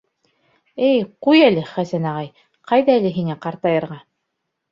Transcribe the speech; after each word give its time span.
—Эй, 0.87 1.03
ҡуй 1.25 1.43
әле, 1.49 1.65
Хәсән 1.73 2.09
ағай, 2.13 2.31
ҡайҙа 2.71 2.97
әле 3.01 3.11
һиңә 3.21 3.35
ҡартайырға?! 3.45 4.01